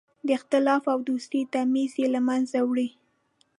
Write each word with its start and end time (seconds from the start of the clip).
د 0.27 0.29
اختلاف 0.37 0.83
او 0.93 0.99
دوست 1.09 1.31
تمیز 1.53 1.91
یې 2.01 2.07
له 2.15 2.21
منځه 2.27 2.59
وړی. 2.69 2.89